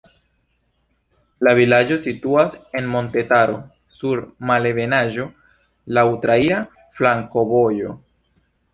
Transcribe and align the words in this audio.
La 1.47 1.53
vilaĝo 1.59 1.97
situas 2.05 2.55
en 2.81 2.89
montetaro 2.95 3.61
sur 3.99 4.25
malebenaĵo, 4.53 5.29
laŭ 5.99 6.09
traira 6.27 6.63
flankovojo. 7.01 7.99